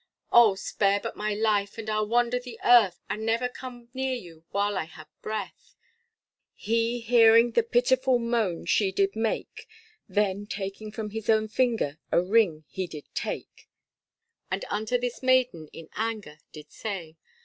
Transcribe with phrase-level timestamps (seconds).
[0.31, 0.55] Oh!
[0.55, 4.75] spare but my life and I'll wander the earth, And never come near you while
[4.75, 5.75] I have breath.
[6.55, 9.67] He hearing the pitiful moan she did make,
[10.09, 10.47] Then
[10.91, 13.69] from his own finger a ring he did take
[14.49, 17.17] And unto this maiden in anger did say.